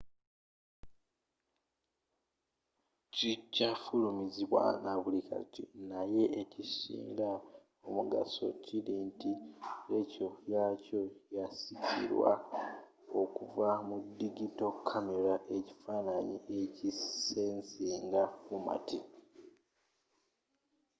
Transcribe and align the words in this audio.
kikyafulumizibwa 3.15 4.63
nabuli 4.83 5.21
kati 5.29 5.63
naye 5.89 6.21
n'ekisinga 6.31 7.29
omugaso 7.87 8.45
kiri 8.63 8.95
nti 9.07 9.31
lekyoratio 9.89 10.29
yakyo 10.53 11.01
yasikirwa 11.37 12.31
okuva 13.21 13.69
mu 13.87 13.97
digito 14.19 14.67
kamera 14.89 15.33
ekifaananyi 15.57 16.37
ekisensinga 16.61 18.23
fomati 18.43 18.99